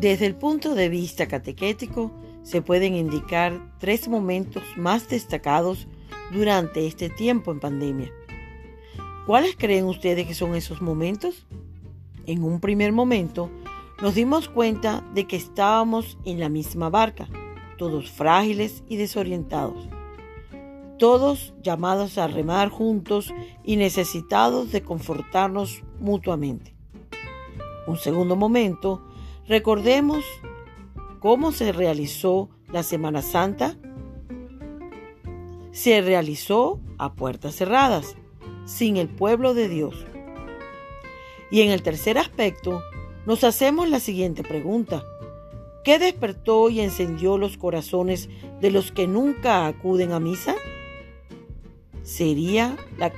Desde 0.00 0.26
el 0.26 0.34
punto 0.34 0.74
de 0.74 0.90
vista 0.90 1.26
catequético, 1.26 2.12
se 2.42 2.60
pueden 2.60 2.94
indicar 2.94 3.58
tres 3.78 4.08
momentos 4.08 4.62
más 4.76 5.08
destacados 5.08 5.88
durante 6.32 6.86
este 6.86 7.08
tiempo 7.08 7.50
en 7.50 7.60
pandemia. 7.60 8.12
¿Cuáles 9.26 9.56
creen 9.56 9.86
ustedes 9.86 10.26
que 10.26 10.34
son 10.34 10.54
esos 10.54 10.82
momentos? 10.82 11.46
En 12.26 12.44
un 12.44 12.60
primer 12.60 12.92
momento, 12.92 13.50
nos 14.02 14.14
dimos 14.14 14.50
cuenta 14.50 15.02
de 15.14 15.26
que 15.26 15.36
estábamos 15.36 16.18
en 16.26 16.40
la 16.40 16.50
misma 16.50 16.90
barca, 16.90 17.26
todos 17.78 18.10
frágiles 18.10 18.84
y 18.88 18.96
desorientados, 18.96 19.88
todos 20.98 21.54
llamados 21.62 22.18
a 22.18 22.26
remar 22.26 22.68
juntos 22.68 23.32
y 23.64 23.76
necesitados 23.76 24.72
de 24.72 24.82
confortarnos 24.82 25.82
mutuamente. 25.98 26.74
Un 27.86 27.96
segundo 27.96 28.36
momento, 28.36 29.02
recordemos 29.48 30.24
cómo 31.20 31.52
se 31.52 31.72
realizó 31.72 32.48
la 32.72 32.82
Semana 32.82 33.22
Santa. 33.22 33.76
Se 35.72 36.00
realizó 36.00 36.80
a 36.98 37.14
puertas 37.14 37.56
cerradas, 37.56 38.16
sin 38.64 38.96
el 38.96 39.08
pueblo 39.08 39.54
de 39.54 39.68
Dios. 39.68 40.06
Y 41.50 41.62
en 41.62 41.70
el 41.70 41.82
tercer 41.82 42.18
aspecto, 42.18 42.82
nos 43.26 43.44
hacemos 43.44 43.88
la 43.88 44.00
siguiente 44.00 44.42
pregunta. 44.42 45.04
¿Qué 45.84 45.98
despertó 45.98 46.68
y 46.70 46.80
encendió 46.80 47.38
los 47.38 47.56
corazones 47.56 48.28
de 48.60 48.70
los 48.70 48.90
que 48.90 49.06
nunca 49.06 49.66
acuden 49.66 50.12
a 50.12 50.20
misa? 50.20 50.56
Sería 52.02 52.76
la 52.98 53.12